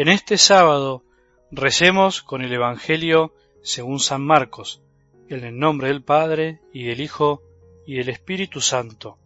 En 0.00 0.06
este 0.06 0.38
sábado 0.38 1.02
recemos 1.50 2.22
con 2.22 2.42
el 2.42 2.52
Evangelio 2.52 3.34
según 3.64 3.98
San 3.98 4.22
Marcos, 4.22 4.80
en 5.28 5.42
el 5.42 5.58
nombre 5.58 5.88
del 5.88 6.04
Padre 6.04 6.60
y 6.72 6.84
del 6.84 7.00
Hijo 7.00 7.42
y 7.84 7.96
del 7.96 8.08
Espíritu 8.08 8.60
Santo. 8.60 9.18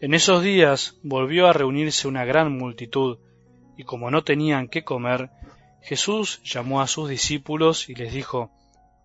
En 0.00 0.14
esos 0.14 0.42
días 0.42 0.98
volvió 1.02 1.48
a 1.48 1.52
reunirse 1.52 2.08
una 2.08 2.24
gran 2.24 2.56
multitud, 2.56 3.18
y 3.76 3.84
como 3.84 4.10
no 4.10 4.24
tenían 4.24 4.68
qué 4.68 4.84
comer, 4.84 5.28
Jesús 5.82 6.40
llamó 6.44 6.80
a 6.80 6.86
sus 6.86 7.10
discípulos 7.10 7.90
y 7.90 7.94
les 7.94 8.14
dijo, 8.14 8.50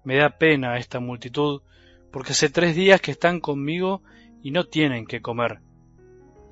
Me 0.05 0.15
da 0.15 0.37
pena 0.37 0.77
esta 0.77 1.01
multitud, 1.01 1.61
porque 2.09 2.31
hace 2.31 2.49
tres 2.49 2.73
días 2.73 3.01
que 3.01 3.11
están 3.11 3.41
conmigo 3.41 4.01
y 4.41 4.51
no 4.51 4.63
tienen 4.63 5.07
qué 5.07 5.21
comer. 5.21 5.59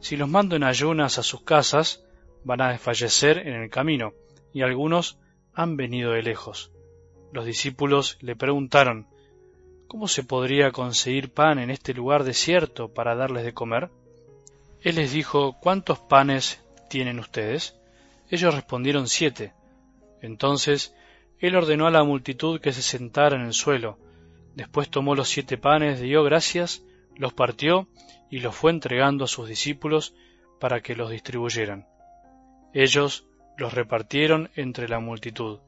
Si 0.01 0.17
los 0.17 0.27
mando 0.27 0.57
en 0.57 0.65
ayunas 0.65 1.17
a 1.17 1.23
sus 1.23 1.43
casas, 1.43 2.04
van 2.45 2.61
a 2.61 2.69
desfallecer 2.69 3.39
en 3.39 3.55
el 3.55 3.69
camino, 3.69 4.13
y 4.53 4.61
algunos 4.61 5.19
han 5.53 5.75
venido 5.75 6.11
de 6.11 6.23
lejos. 6.23 6.71
Los 7.33 7.45
discípulos 7.45 8.17
le 8.21 8.37
preguntaron, 8.37 9.07
¿Cómo 9.87 10.07
se 10.07 10.23
podría 10.23 10.71
conseguir 10.71 11.31
pan 11.31 11.59
en 11.59 11.69
este 11.69 11.93
lugar 11.93 12.23
desierto 12.23 12.93
para 12.93 13.15
darles 13.15 13.43
de 13.43 13.53
comer? 13.53 13.91
Él 14.81 14.95
les 14.95 15.11
dijo, 15.11 15.57
¿cuántos 15.61 15.99
panes 15.99 16.61
tienen 16.89 17.19
ustedes? 17.19 17.75
Ellos 18.29 18.53
respondieron 18.53 19.07
siete. 19.07 19.53
Entonces 20.21 20.95
él 21.39 21.55
ordenó 21.55 21.85
a 21.85 21.91
la 21.91 22.03
multitud 22.03 22.59
que 22.59 22.73
se 22.73 22.81
sentara 22.81 23.35
en 23.35 23.43
el 23.43 23.53
suelo. 23.53 23.99
Después 24.55 24.89
tomó 24.89 25.15
los 25.15 25.29
siete 25.29 25.57
panes, 25.57 25.99
dio 25.99 26.23
gracias, 26.23 26.83
los 27.15 27.33
partió 27.33 27.87
y 28.31 28.39
los 28.39 28.55
fue 28.55 28.71
entregando 28.71 29.25
a 29.25 29.27
sus 29.27 29.47
discípulos 29.47 30.15
para 30.59 30.81
que 30.81 30.95
los 30.95 31.11
distribuyeran. 31.11 31.87
Ellos 32.75 33.25
los 33.57 33.73
repartieron 33.73 34.51
entre 34.57 34.89
la 34.89 34.99
multitud. 34.99 35.59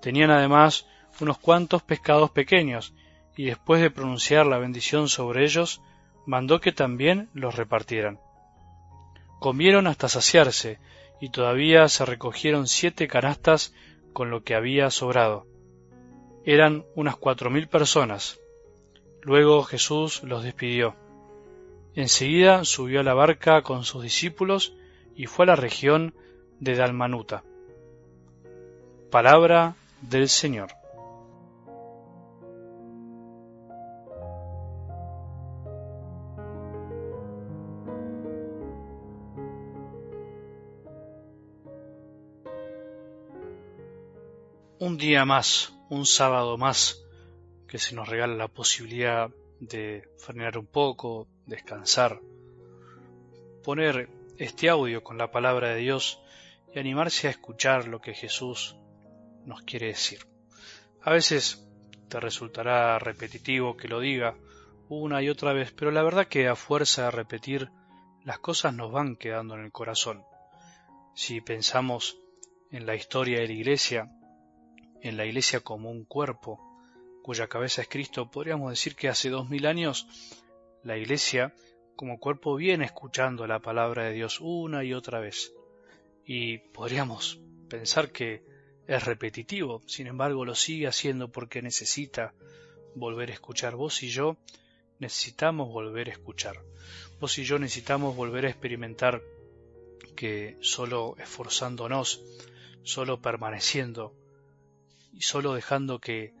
Tenían 0.00 0.30
además 0.30 0.88
unos 1.20 1.36
cuantos 1.36 1.82
pescados 1.82 2.30
pequeños, 2.30 2.94
y 3.36 3.44
después 3.44 3.82
de 3.82 3.90
pronunciar 3.90 4.46
la 4.46 4.56
bendición 4.56 5.10
sobre 5.10 5.44
ellos, 5.44 5.82
mandó 6.24 6.58
que 6.58 6.72
también 6.72 7.28
los 7.34 7.54
repartieran. 7.54 8.18
Comieron 9.40 9.86
hasta 9.86 10.08
saciarse, 10.08 10.78
y 11.20 11.28
todavía 11.28 11.86
se 11.90 12.06
recogieron 12.06 12.66
siete 12.66 13.08
canastas 13.08 13.74
con 14.14 14.30
lo 14.30 14.42
que 14.42 14.54
había 14.54 14.90
sobrado. 14.90 15.46
Eran 16.46 16.86
unas 16.94 17.16
cuatro 17.16 17.50
mil 17.50 17.68
personas. 17.68 18.40
Luego 19.20 19.64
Jesús 19.64 20.22
los 20.22 20.44
despidió. 20.44 20.96
Enseguida 21.94 22.64
subió 22.64 23.00
a 23.00 23.02
la 23.02 23.12
barca 23.12 23.60
con 23.60 23.84
sus 23.84 24.02
discípulos 24.02 24.72
y 25.16 25.26
fue 25.26 25.44
a 25.44 25.46
la 25.46 25.56
región 25.56 26.14
de 26.60 26.74
Dalmanuta. 26.76 27.42
Palabra 29.10 29.76
del 30.02 30.28
Señor. 30.28 30.68
Un 44.78 44.98
día 44.98 45.24
más, 45.24 45.72
un 45.88 46.04
sábado 46.04 46.58
más, 46.58 47.02
que 47.66 47.78
se 47.78 47.94
nos 47.94 48.08
regala 48.08 48.34
la 48.34 48.48
posibilidad 48.48 49.30
de 49.58 50.08
frenar 50.18 50.58
un 50.58 50.66
poco, 50.66 51.26
descansar, 51.46 52.20
poner 53.64 54.08
este 54.38 54.68
audio 54.68 55.02
con 55.02 55.18
la 55.18 55.30
palabra 55.30 55.70
de 55.70 55.76
Dios 55.76 56.20
y 56.74 56.78
animarse 56.78 57.26
a 57.26 57.30
escuchar 57.30 57.88
lo 57.88 58.00
que 58.00 58.14
Jesús 58.14 58.76
nos 59.44 59.62
quiere 59.62 59.88
decir. 59.88 60.26
A 61.02 61.10
veces 61.10 61.66
te 62.08 62.20
resultará 62.20 62.98
repetitivo 62.98 63.76
que 63.76 63.88
lo 63.88 64.00
diga 64.00 64.36
una 64.88 65.22
y 65.22 65.28
otra 65.28 65.52
vez, 65.52 65.72
pero 65.72 65.90
la 65.90 66.02
verdad 66.02 66.26
que 66.26 66.48
a 66.48 66.54
fuerza 66.54 67.04
de 67.04 67.10
repetir 67.10 67.70
las 68.24 68.38
cosas 68.38 68.74
nos 68.74 68.92
van 68.92 69.16
quedando 69.16 69.54
en 69.54 69.64
el 69.64 69.72
corazón. 69.72 70.24
Si 71.14 71.40
pensamos 71.40 72.18
en 72.70 72.86
la 72.86 72.94
historia 72.94 73.40
de 73.40 73.46
la 73.46 73.52
Iglesia, 73.52 74.10
en 75.00 75.16
la 75.16 75.24
Iglesia 75.24 75.60
como 75.60 75.90
un 75.90 76.04
cuerpo, 76.04 76.60
cuya 77.22 77.48
cabeza 77.48 77.82
es 77.82 77.88
Cristo, 77.88 78.30
podríamos 78.30 78.70
decir 78.70 78.94
que 78.94 79.08
hace 79.08 79.30
dos 79.30 79.48
mil 79.48 79.66
años 79.66 80.06
la 80.82 80.96
Iglesia 80.96 81.54
como 81.96 82.20
cuerpo 82.20 82.54
viene 82.56 82.84
escuchando 82.84 83.46
la 83.46 83.58
palabra 83.58 84.04
de 84.04 84.12
Dios 84.12 84.38
una 84.40 84.84
y 84.84 84.92
otra 84.92 85.18
vez. 85.18 85.52
Y 86.26 86.58
podríamos 86.58 87.40
pensar 87.68 88.12
que 88.12 88.44
es 88.86 89.04
repetitivo, 89.04 89.82
sin 89.86 90.06
embargo 90.06 90.44
lo 90.44 90.54
sigue 90.54 90.86
haciendo 90.86 91.32
porque 91.32 91.62
necesita 91.62 92.34
volver 92.94 93.30
a 93.30 93.34
escuchar. 93.34 93.74
Vos 93.74 94.02
y 94.02 94.10
yo 94.10 94.36
necesitamos 94.98 95.72
volver 95.72 96.08
a 96.08 96.12
escuchar. 96.12 96.56
Vos 97.18 97.38
y 97.38 97.44
yo 97.44 97.58
necesitamos 97.58 98.14
volver 98.14 98.46
a 98.46 98.50
experimentar 98.50 99.22
que 100.14 100.56
solo 100.60 101.16
esforzándonos, 101.18 102.22
solo 102.82 103.20
permaneciendo 103.20 104.14
y 105.12 105.22
solo 105.22 105.54
dejando 105.54 105.98
que 105.98 106.34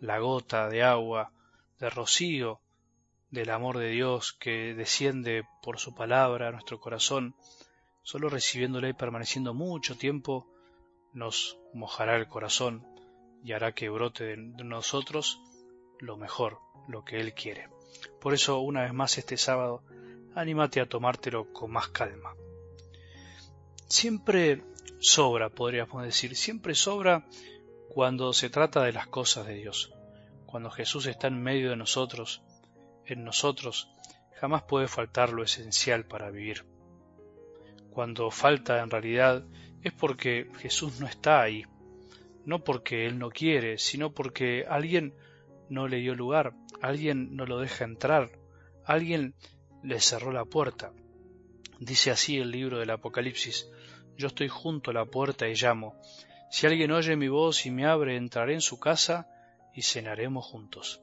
la 0.00 0.18
gota 0.18 0.68
de 0.68 0.82
agua, 0.82 1.32
de 1.80 1.90
rocío, 1.90 2.60
del 3.30 3.50
amor 3.50 3.78
de 3.78 3.90
Dios 3.90 4.32
que 4.32 4.74
desciende 4.74 5.44
por 5.62 5.78
su 5.78 5.94
palabra 5.94 6.48
a 6.48 6.52
nuestro 6.52 6.80
corazón, 6.80 7.34
solo 8.02 8.28
recibiéndole 8.28 8.90
y 8.90 8.94
permaneciendo 8.94 9.52
mucho 9.54 9.96
tiempo, 9.96 10.46
nos 11.12 11.58
mojará 11.74 12.16
el 12.16 12.28
corazón 12.28 12.86
y 13.44 13.52
hará 13.52 13.72
que 13.72 13.88
brote 13.88 14.24
de 14.24 14.64
nosotros 14.64 15.40
lo 16.00 16.16
mejor, 16.16 16.58
lo 16.88 17.04
que 17.04 17.20
Él 17.20 17.34
quiere. 17.34 17.68
Por 18.20 18.34
eso, 18.34 18.60
una 18.60 18.82
vez 18.82 18.92
más 18.92 19.18
este 19.18 19.36
sábado, 19.36 19.82
anímate 20.34 20.80
a 20.80 20.88
tomártelo 20.88 21.52
con 21.52 21.70
más 21.70 21.88
calma. 21.88 22.34
Siempre 23.86 24.64
sobra, 25.00 25.48
podríamos 25.50 26.02
decir, 26.02 26.36
siempre 26.36 26.74
sobra 26.74 27.26
cuando 27.88 28.32
se 28.32 28.50
trata 28.50 28.82
de 28.82 28.92
las 28.92 29.06
cosas 29.06 29.46
de 29.46 29.54
Dios, 29.54 29.92
cuando 30.46 30.70
Jesús 30.70 31.06
está 31.06 31.28
en 31.28 31.42
medio 31.42 31.70
de 31.70 31.76
nosotros, 31.76 32.42
en 33.08 33.24
nosotros 33.24 33.90
jamás 34.34 34.62
puede 34.62 34.86
faltar 34.86 35.32
lo 35.32 35.42
esencial 35.42 36.06
para 36.06 36.30
vivir. 36.30 36.64
Cuando 37.90 38.30
falta 38.30 38.80
en 38.80 38.90
realidad 38.90 39.44
es 39.82 39.92
porque 39.92 40.50
Jesús 40.58 41.00
no 41.00 41.06
está 41.06 41.42
ahí, 41.42 41.64
no 42.44 42.62
porque 42.62 43.06
Él 43.06 43.18
no 43.18 43.30
quiere, 43.30 43.78
sino 43.78 44.12
porque 44.12 44.64
alguien 44.68 45.14
no 45.68 45.88
le 45.88 45.98
dio 45.98 46.14
lugar, 46.14 46.54
alguien 46.80 47.34
no 47.34 47.46
lo 47.46 47.58
deja 47.58 47.84
entrar, 47.84 48.30
alguien 48.84 49.34
le 49.82 50.00
cerró 50.00 50.32
la 50.32 50.44
puerta. 50.44 50.92
Dice 51.80 52.10
así 52.10 52.38
el 52.38 52.50
libro 52.50 52.78
del 52.78 52.90
Apocalipsis, 52.90 53.68
yo 54.16 54.28
estoy 54.28 54.48
junto 54.48 54.90
a 54.90 54.94
la 54.94 55.04
puerta 55.04 55.48
y 55.48 55.54
llamo, 55.54 55.94
si 56.50 56.66
alguien 56.66 56.92
oye 56.92 57.16
mi 57.16 57.28
voz 57.28 57.66
y 57.66 57.70
me 57.70 57.86
abre, 57.86 58.16
entraré 58.16 58.54
en 58.54 58.60
su 58.60 58.80
casa 58.80 59.28
y 59.74 59.82
cenaremos 59.82 60.46
juntos. 60.46 61.02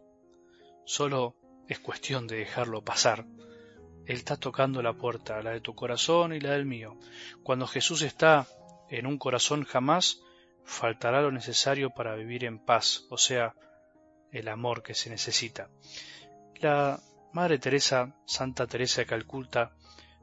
Solo 0.86 1.36
es 1.68 1.80
cuestión 1.80 2.28
de 2.28 2.38
dejarlo 2.38 2.84
pasar. 2.84 3.26
Él 4.06 4.18
está 4.18 4.38
tocando 4.38 4.82
la 4.82 4.94
puerta, 4.94 5.42
la 5.42 5.52
de 5.52 5.62
tu 5.62 5.74
corazón 5.74 6.34
y 6.34 6.40
la 6.40 6.52
del 6.52 6.66
mío. 6.66 6.98
Cuando 7.44 7.66
Jesús 7.66 8.02
está 8.04 8.48
en 8.90 9.08
un 9.08 9.18
corazón 9.18 9.64
jamás 9.64 10.22
faltará 10.64 11.22
lo 11.22 11.32
necesario 11.32 11.92
para 11.92 12.16
vivir 12.16 12.44
en 12.44 12.60
paz, 12.60 13.06
o 13.10 13.18
sea, 13.18 13.54
el 14.32 14.48
amor 14.48 14.84
que 14.84 14.96
se 14.96 15.10
necesita. 15.10 15.70
La 16.60 17.00
Madre 17.34 17.60
Teresa, 17.60 18.16
Santa 18.26 18.66
Teresa 18.66 19.02
de 19.02 19.08
Calcuta, 19.08 19.72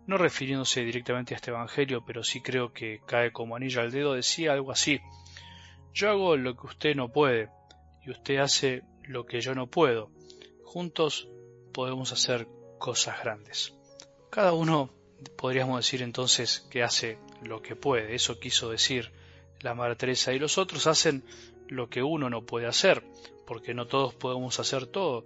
no 0.06 0.19
refiriéndose 0.19 0.85
directamente 0.85 1.35
a 1.35 1.37
este 1.37 1.50
Evangelio, 1.50 2.05
pero 2.05 2.25
sí 2.25 2.41
creo 2.41 2.73
que 2.73 3.00
cae 3.06 3.33
como 3.33 3.55
anillo 3.55 3.81
al 3.81 3.93
dedo, 3.93 4.15
decía 4.15 4.53
algo 4.53 4.73
así. 4.73 5.00
Yo 5.93 6.11
hago 6.11 6.37
lo 6.37 6.56
que 6.56 6.67
usted 6.67 6.97
no 6.97 7.11
puede, 7.11 7.50
y 8.05 8.11
usted 8.11 8.39
hace 8.39 8.83
lo 9.03 9.27
que 9.27 9.41
yo 9.41 9.55
no 9.55 9.69
puedo. 9.69 10.11
Juntos 10.64 11.29
podemos 11.73 12.12
hacer 12.12 12.49
cosas 12.79 13.20
grandes. 13.23 13.75
Cada 14.31 14.53
uno 14.53 14.91
podríamos 15.37 15.79
decir 15.79 16.03
entonces 16.03 16.67
que 16.70 16.82
hace 16.82 17.19
lo 17.43 17.62
que 17.62 17.76
puede, 17.76 18.14
eso 18.14 18.38
quiso 18.38 18.70
decir 18.70 19.12
la 19.61 19.75
Madre 19.75 19.97
Teresa, 19.97 20.32
y 20.32 20.38
los 20.38 20.59
otros 20.59 20.87
hacen 20.87 21.25
lo 21.69 21.88
que 21.88 22.03
uno 22.03 22.29
no 22.29 22.44
puede 22.44 22.67
hacer, 22.67 23.05
porque 23.47 23.75
no 23.75 23.87
todos 23.87 24.14
podemos 24.14 24.59
hacer 24.59 24.87
todo, 24.87 25.25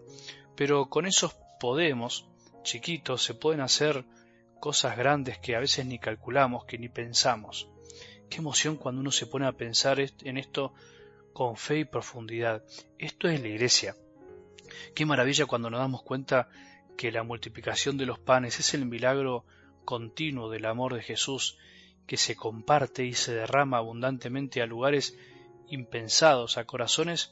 pero 0.55 0.89
con 0.91 1.07
esos 1.07 1.35
podemos, 1.59 2.27
chiquitos, 2.63 3.23
se 3.23 3.35
pueden 3.35 3.61
hacer 3.61 4.05
cosas 4.61 4.97
grandes 4.97 5.39
que 5.39 5.57
a 5.57 5.61
veces 5.61 5.87
ni 5.87 5.99
calculamos, 5.99 6.65
que 6.65 6.79
ni 6.79 6.89
pensamos. 6.89 7.69
Qué 8.29 8.39
emoción 8.39 8.77
cuando 8.77 9.01
uno 9.01 9.13
se 9.13 9.27
pone 9.27 9.47
a 9.47 9.53
pensar 9.53 10.01
en 10.01 10.37
esto 10.37 10.75
con 11.33 11.57
fe 11.57 11.81
y 11.81 11.85
profundidad. 11.85 12.65
Esto 12.99 13.29
es 13.29 13.41
la 13.41 13.49
iglesia. 13.49 13.97
Qué 14.95 15.07
maravilla 15.07 15.47
cuando 15.47 15.71
nos 15.71 15.81
damos 15.81 16.03
cuenta 16.03 16.49
que 16.97 17.13
la 17.13 17.23
multiplicación 17.23 17.99
de 17.99 18.07
los 18.07 18.19
panes 18.19 18.59
es 18.59 18.75
el 18.75 18.87
milagro 18.87 19.45
continuo 19.85 20.51
del 20.51 20.67
amor 20.67 20.95
de 20.95 21.03
Jesús, 21.03 21.59
que 22.07 22.17
se 22.17 22.37
comparte 22.37 23.05
y 23.05 23.15
se 23.15 23.35
derrama 23.35 23.79
abundantemente 23.79 24.63
a 24.63 24.67
lugares 24.67 25.17
impensados, 25.69 26.57
a 26.57 26.65
corazones 26.65 27.31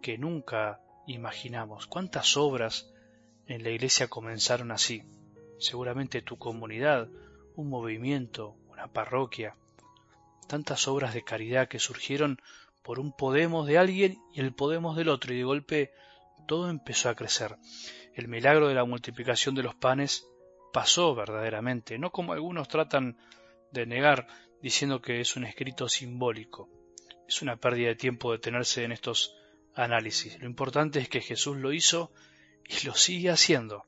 que 0.00 0.18
nunca 0.18 0.80
imaginamos. 1.06 1.86
¿Cuántas 1.86 2.36
obras 2.36 2.90
en 3.46 3.62
la 3.62 3.70
iglesia 3.70 4.08
comenzaron 4.08 4.70
así? 4.70 5.02
Seguramente 5.58 6.22
tu 6.22 6.38
comunidad, 6.38 7.08
un 7.56 7.68
movimiento, 7.68 8.56
una 8.68 8.86
parroquia, 8.86 9.56
tantas 10.46 10.88
obras 10.88 11.14
de 11.14 11.24
caridad 11.24 11.68
que 11.68 11.78
surgieron 11.78 12.40
por 12.82 13.00
un 13.00 13.12
Podemos 13.12 13.66
de 13.66 13.78
alguien 13.78 14.18
y 14.32 14.40
el 14.40 14.52
Podemos 14.54 14.96
del 14.96 15.08
otro, 15.08 15.34
y 15.34 15.38
de 15.38 15.44
golpe 15.44 15.92
todo 16.48 16.70
empezó 16.70 17.10
a 17.10 17.14
crecer. 17.14 17.56
El 18.14 18.26
milagro 18.26 18.66
de 18.66 18.74
la 18.74 18.84
multiplicación 18.84 19.54
de 19.54 19.62
los 19.62 19.76
panes 19.76 20.26
pasó 20.72 21.14
verdaderamente, 21.14 21.98
no 21.98 22.10
como 22.10 22.32
algunos 22.32 22.68
tratan 22.68 23.18
de 23.70 23.86
negar 23.86 24.26
diciendo 24.62 25.00
que 25.00 25.20
es 25.20 25.36
un 25.36 25.44
escrito 25.44 25.88
simbólico. 25.88 26.70
Es 27.28 27.42
una 27.42 27.56
pérdida 27.56 27.88
de 27.88 27.96
tiempo 27.96 28.32
detenerse 28.32 28.82
en 28.82 28.92
estos 28.92 29.36
análisis. 29.74 30.40
Lo 30.40 30.46
importante 30.46 30.98
es 30.98 31.10
que 31.10 31.20
Jesús 31.20 31.58
lo 31.58 31.72
hizo 31.72 32.12
y 32.64 32.86
lo 32.86 32.94
sigue 32.94 33.30
haciendo. 33.30 33.84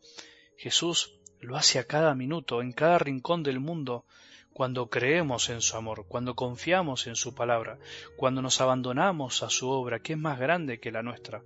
Jesús 0.59 1.19
lo 1.41 1.56
hace 1.56 1.79
a 1.79 1.87
cada 1.87 2.15
minuto, 2.15 2.61
en 2.61 2.73
cada 2.73 2.99
rincón 2.99 3.43
del 3.43 3.59
mundo, 3.59 4.05
cuando 4.53 4.91
creemos 4.91 5.49
en 5.49 5.63
su 5.63 5.79
amor, 5.79 6.06
cuando 6.06 6.35
confiamos 6.35 7.06
en 7.06 7.17
su 7.17 7.35
palabra, 7.35 7.79
cuando 8.17 8.43
nos 8.43 8.61
abandonamos 8.61 9.43
a 9.43 9.49
su 9.49 9.71
obra, 9.71 10.01
que 10.01 10.13
es 10.13 10.19
más 10.19 10.39
grande 10.39 10.79
que 10.79 10.93
la 10.93 11.03
nuestra, 11.03 11.43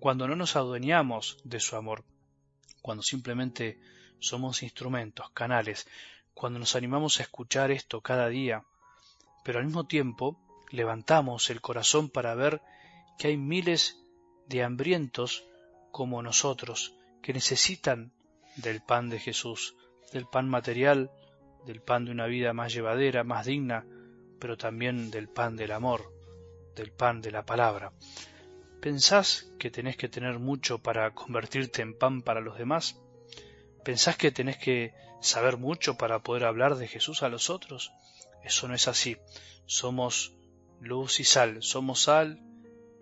cuando 0.00 0.26
no 0.26 0.34
nos 0.34 0.56
adueñamos 0.56 1.38
de 1.44 1.60
su 1.60 1.76
amor, 1.76 2.04
cuando 2.82 3.02
simplemente 3.02 3.78
somos 4.18 4.62
instrumentos, 4.62 5.30
canales, 5.30 5.86
cuando 6.34 6.58
nos 6.58 6.74
animamos 6.74 7.20
a 7.20 7.22
escuchar 7.22 7.70
esto 7.70 8.00
cada 8.00 8.28
día, 8.28 8.64
pero 9.44 9.58
al 9.58 9.66
mismo 9.66 9.86
tiempo 9.86 10.40
levantamos 10.70 11.50
el 11.50 11.60
corazón 11.60 12.08
para 12.08 12.34
ver 12.34 12.62
que 13.18 13.28
hay 13.28 13.36
miles 13.36 13.98
de 14.46 14.62
hambrientos 14.62 15.44
como 15.90 16.22
nosotros 16.22 16.94
que 17.22 17.34
necesitan 17.34 18.12
del 18.56 18.80
pan 18.80 19.10
de 19.10 19.18
Jesús, 19.18 19.76
del 20.12 20.26
pan 20.26 20.48
material, 20.48 21.10
del 21.66 21.82
pan 21.82 22.06
de 22.06 22.12
una 22.12 22.26
vida 22.26 22.54
más 22.54 22.72
llevadera, 22.72 23.22
más 23.22 23.46
digna, 23.46 23.84
pero 24.38 24.56
también 24.56 25.10
del 25.10 25.28
pan 25.28 25.56
del 25.56 25.72
amor, 25.72 26.10
del 26.74 26.90
pan 26.90 27.20
de 27.20 27.30
la 27.32 27.44
palabra. 27.44 27.92
¿Pensás 28.80 29.52
que 29.58 29.70
tenés 29.70 29.98
que 29.98 30.08
tener 30.08 30.38
mucho 30.38 30.78
para 30.78 31.10
convertirte 31.12 31.82
en 31.82 31.98
pan 31.98 32.22
para 32.22 32.40
los 32.40 32.56
demás? 32.56 32.98
¿Pensás 33.84 34.16
que 34.16 34.30
tenés 34.30 34.56
que 34.56 34.94
saber 35.20 35.58
mucho 35.58 35.98
para 35.98 36.22
poder 36.22 36.44
hablar 36.44 36.76
de 36.76 36.88
Jesús 36.88 37.22
a 37.22 37.28
los 37.28 37.50
otros? 37.50 37.92
Eso 38.42 38.68
no 38.68 38.74
es 38.74 38.88
así. 38.88 39.18
Somos 39.66 40.32
luz 40.80 41.20
y 41.20 41.24
sal, 41.24 41.62
somos 41.62 42.02
sal 42.02 42.40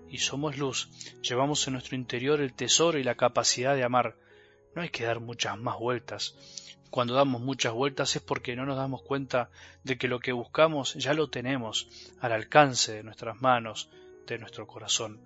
y 0.08 0.19
somos 0.19 0.58
luz. 0.58 0.90
Llevamos 1.22 1.64
en 1.69 1.75
nuestro 1.75 1.94
interior 1.94 2.40
el 2.40 2.54
tesoro 2.54 2.98
y 2.98 3.04
la 3.04 3.14
capacidad 3.14 3.76
de 3.76 3.84
amar. 3.84 4.16
No 4.75 4.82
hay 4.82 4.88
que 4.88 5.04
dar 5.04 5.20
muchas 5.20 5.58
más 5.58 5.78
vueltas. 5.78 6.34
Cuando 6.90 7.14
damos 7.14 7.40
muchas 7.40 7.72
vueltas 7.72 8.16
es 8.16 8.22
porque 8.22 8.56
no 8.56 8.66
nos 8.66 8.76
damos 8.76 9.02
cuenta 9.02 9.50
de 9.84 9.96
que 9.96 10.08
lo 10.08 10.19
que 10.19 10.32
buscamos 10.32 10.94
ya 10.94 11.14
lo 11.14 11.30
tenemos 11.30 11.88
al 12.19 12.32
alcance 12.32 12.94
de 12.94 13.02
nuestras 13.04 13.40
manos, 13.40 13.90
de 14.26 14.38
nuestro 14.38 14.66
corazón. 14.66 15.22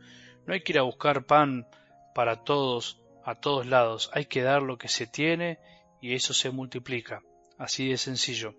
No 0.46 0.54
hay 0.54 0.62
que 0.62 0.72
ir 0.72 0.78
a 0.78 0.82
buscar 0.82 1.24
pan 1.24 1.66
para 2.14 2.44
todos, 2.44 3.00
a 3.24 3.34
todos 3.34 3.66
lados. 3.66 4.10
Hay 4.12 4.26
que 4.26 4.42
dar 4.42 4.62
lo 4.62 4.78
que 4.78 4.88
se 4.88 5.06
tiene 5.06 5.58
y 6.00 6.14
eso 6.14 6.34
se 6.34 6.50
multiplica. 6.50 7.22
Así 7.58 7.88
de 7.88 7.96
sencillo. 7.96 8.54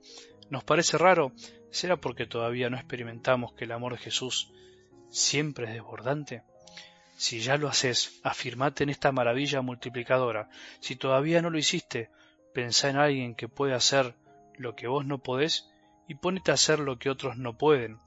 ¿Nos 0.50 0.63
parece 0.63 0.97
raro? 0.97 1.31
¿Será 1.71 1.97
porque 1.97 2.25
todavía 2.25 2.69
no 2.69 2.77
experimentamos 2.77 3.53
que 3.53 3.65
el 3.65 3.71
amor 3.71 3.94
de 3.94 4.00
Jesús 4.00 4.51
siempre 5.09 5.65
es 5.65 5.74
desbordante? 5.74 6.44
Si 7.15 7.39
ya 7.39 7.57
lo 7.57 7.68
haces, 7.68 8.19
afirmate 8.24 8.83
en 8.83 8.89
esta 8.89 9.12
maravilla 9.12 9.62
multiplicadora. 9.62 10.50
Si 10.80 10.95
todavía 10.95 11.41
no 11.41 11.50
lo 11.50 11.57
hiciste, 11.57 12.09
Pensá 12.53 12.89
en 12.89 12.97
alguien 12.97 13.33
que 13.33 13.50
puede 13.50 13.74
hacer 13.74 14.13
lo 14.57 14.75
que 14.75 14.88
vos 14.88 15.06
no 15.06 15.18
podés 15.18 15.68
y 16.07 16.15
ponete 16.15 16.51
a 16.51 16.53
hacer 16.53 16.80
lo 16.80 17.00
que 17.00 17.09
otros 17.09 17.35
no 17.35 17.57
pueden. 17.57 17.97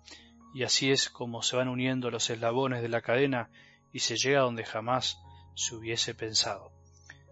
Y 0.57 0.63
así 0.63 0.91
es 0.91 1.11
como 1.11 1.43
se 1.43 1.55
van 1.55 1.69
uniendo 1.69 2.11
los 2.11 2.31
eslabones 2.31 2.81
de 2.81 2.89
la 2.89 3.03
cadena 3.03 3.51
y 3.93 3.99
se 3.99 4.17
llega 4.17 4.41
donde 4.41 4.65
jamás 4.65 5.19
se 5.55 5.75
hubiese 5.75 6.15
pensado. 6.15 6.73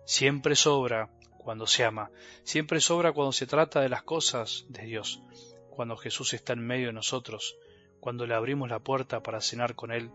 Siempre 0.05 0.55
sobra 0.55 1.09
cuando 1.39 1.67
se 1.67 1.85
ama, 1.85 2.11
siempre 2.43 2.81
sobra 2.81 3.13
cuando 3.13 3.33
se 3.33 3.47
trata 3.47 3.81
de 3.81 3.89
las 3.89 4.03
cosas 4.03 4.67
de 4.69 4.83
Dios, 4.83 5.23
cuando 5.71 5.97
Jesús 5.97 6.35
está 6.35 6.53
en 6.53 6.67
medio 6.67 6.89
de 6.89 6.93
nosotros, 6.93 7.57
cuando 7.99 8.27
le 8.27 8.35
abrimos 8.35 8.69
la 8.69 8.81
puerta 8.81 9.23
para 9.23 9.41
cenar 9.41 9.75
con 9.75 9.91
Él 9.91 10.11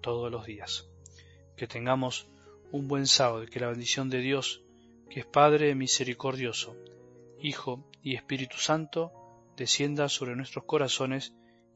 todos 0.00 0.32
los 0.32 0.46
días. 0.46 0.88
Que 1.58 1.66
tengamos 1.66 2.26
un 2.72 2.88
buen 2.88 3.06
sábado 3.06 3.44
y 3.44 3.48
que 3.48 3.60
la 3.60 3.68
bendición 3.68 4.08
de 4.08 4.20
Dios 4.20 4.62
que 5.10 5.20
es 5.20 5.26
Padre 5.26 5.74
misericordioso, 5.74 6.74
Hijo 7.38 7.84
y 8.02 8.14
Espíritu 8.14 8.56
Santo, 8.56 9.12
descienda 9.58 10.08
sobre 10.08 10.36
nuestros 10.36 10.64
corazones 10.64 11.34